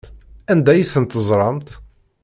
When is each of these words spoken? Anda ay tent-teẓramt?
Anda 0.51 0.69
ay 0.73 0.83
tent-teẓramt? 0.91 1.69